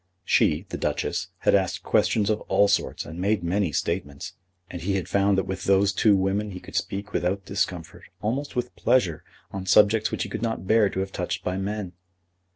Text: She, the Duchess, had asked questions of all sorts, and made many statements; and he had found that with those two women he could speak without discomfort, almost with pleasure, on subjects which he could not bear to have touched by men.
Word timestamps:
She, 0.25 0.65
the 0.69 0.79
Duchess, 0.79 1.27
had 1.41 1.53
asked 1.53 1.83
questions 1.83 2.31
of 2.31 2.41
all 2.47 2.67
sorts, 2.67 3.05
and 3.05 3.21
made 3.21 3.43
many 3.43 3.71
statements; 3.71 4.33
and 4.67 4.81
he 4.81 4.95
had 4.95 5.07
found 5.07 5.37
that 5.37 5.45
with 5.45 5.65
those 5.65 5.93
two 5.93 6.15
women 6.15 6.49
he 6.49 6.59
could 6.59 6.75
speak 6.75 7.13
without 7.13 7.45
discomfort, 7.45 8.05
almost 8.19 8.55
with 8.55 8.75
pleasure, 8.75 9.23
on 9.51 9.67
subjects 9.67 10.09
which 10.09 10.23
he 10.23 10.29
could 10.29 10.41
not 10.41 10.65
bear 10.65 10.89
to 10.89 11.01
have 11.01 11.11
touched 11.11 11.43
by 11.43 11.57
men. 11.57 11.93